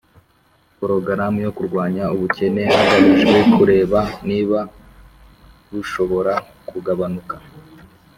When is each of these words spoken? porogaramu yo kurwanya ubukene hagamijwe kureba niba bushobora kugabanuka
porogaramu 0.77 1.37
yo 1.45 1.51
kurwanya 1.57 2.03
ubukene 2.15 2.61
hagamijwe 2.75 3.37
kureba 3.55 3.99
niba 4.29 4.59
bushobora 5.71 6.33
kugabanuka 6.69 7.35